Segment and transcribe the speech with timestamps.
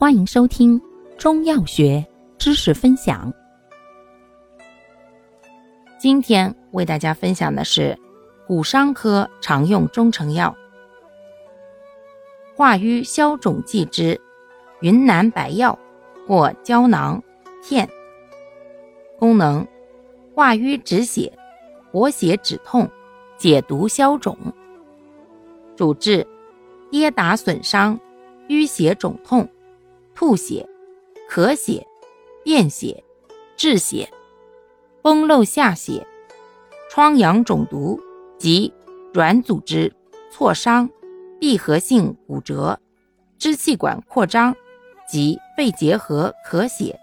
[0.00, 0.80] 欢迎收听
[1.18, 2.06] 中药学
[2.38, 3.34] 知识分享。
[5.98, 7.98] 今天为大家分享的是
[8.46, 10.56] 骨伤科常用中成药
[12.54, 14.20] 化瘀消肿剂之
[14.82, 15.76] 云南白药
[16.28, 17.20] 或胶囊
[17.64, 17.88] 片。
[19.18, 19.66] 功能：
[20.32, 21.36] 化瘀止血、
[21.90, 22.88] 活血止痛、
[23.36, 24.38] 解毒消肿。
[25.74, 26.24] 主治：
[26.88, 27.98] 跌打损伤、
[28.46, 29.48] 淤血肿痛。
[30.18, 30.68] 吐血、
[31.30, 31.86] 咳血、
[32.42, 33.04] 便血、
[33.56, 34.10] 滞血、
[35.00, 36.04] 崩漏下血、
[36.90, 38.00] 疮疡肿毒
[38.36, 38.74] 及
[39.14, 39.94] 软组织
[40.32, 40.90] 挫伤、
[41.38, 42.80] 闭合性骨折、
[43.38, 44.56] 支气管扩张
[45.08, 46.98] 及肺结核咳血、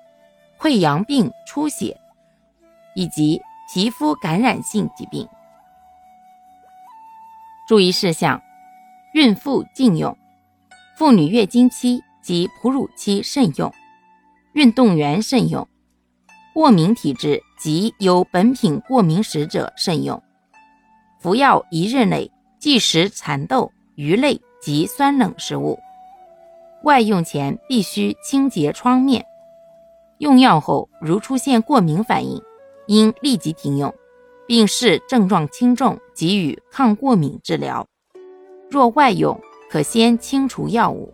[0.60, 1.98] 溃疡病出血，
[2.98, 3.42] 以及
[3.74, 5.26] 皮肤感染性疾病。
[7.66, 8.42] 注意事项：
[9.14, 10.18] 孕妇禁用，
[10.98, 12.04] 妇女月经期。
[12.26, 13.72] 及哺乳期慎用，
[14.54, 15.68] 运动员慎用，
[16.56, 20.20] 过敏体质及有本品过敏史者慎用。
[21.20, 25.78] 服药一日内忌食蚕豆、鱼类及酸冷食物。
[26.84, 29.24] 外用前必须清洁创面。
[30.18, 32.42] 用药后如出现过敏反应，
[32.88, 33.94] 应立即停用，
[34.48, 37.86] 并视症状轻重给予抗过敏治疗。
[38.72, 39.40] 若外用，
[39.70, 41.14] 可先清除药物。